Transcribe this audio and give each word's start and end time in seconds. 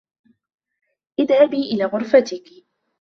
إذهبي 1.19 1.63
إلىَ 1.71 1.85
غرقتِك! 1.93 2.63